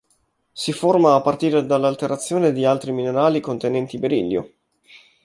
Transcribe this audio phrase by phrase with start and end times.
[0.51, 4.53] Si forma a partire dall'alterazione di altri minerali contenenti berillio.